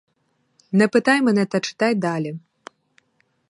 Не 0.71 0.87
питай 0.87 1.21
мене 1.21 1.45
та 1.45 1.59
читай 1.59 1.95
далі. 1.95 2.39